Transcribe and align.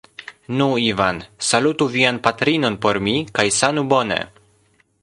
Nu 0.61 0.67
Ivan; 0.83 1.19
salutu 1.49 1.87
vian 1.97 2.19
patrinon 2.29 2.79
por 2.87 3.01
mi 3.09 3.15
kaj 3.39 3.47
sanu 3.61 3.87
bone. 3.95 4.23